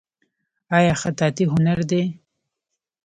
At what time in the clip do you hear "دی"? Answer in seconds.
1.89-2.03